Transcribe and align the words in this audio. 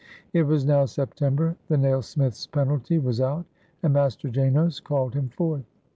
It 0.33 0.41
was 0.47 0.65
now 0.65 0.85
September. 0.85 1.55
The 1.67 1.75
nailsmith's 1.77 2.47
penalty 2.47 2.97
was 2.97 3.21
out, 3.21 3.45
and 3.83 3.93
Master 3.93 4.29
Janos 4.31 4.79
called 4.79 5.13
him 5.13 5.29
forth. 5.29 5.69